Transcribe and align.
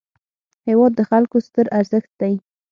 هېواد 0.67 0.91
د 0.95 1.01
خلکو 1.09 1.37
ستر 1.47 1.65
ارزښت 1.79 2.11
دی. 2.21 2.33